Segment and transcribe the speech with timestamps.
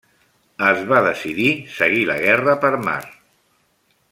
[0.69, 2.99] Es va decidir seguir la guerra per mar.